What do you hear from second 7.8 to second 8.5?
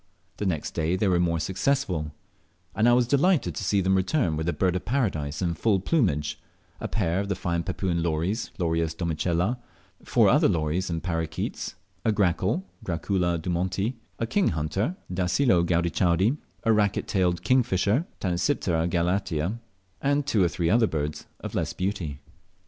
lories